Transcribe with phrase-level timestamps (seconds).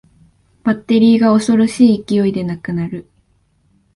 [0.63, 3.07] バッテリーが恐ろしい勢いでなくなる